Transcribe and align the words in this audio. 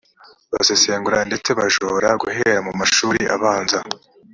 basesengura 0.53 1.19
ndetse 1.29 1.49
banajora 1.57 2.09
guhera 2.21 2.59
mu 2.67 2.73
mashuri 2.79 3.21
abanza 3.35 3.77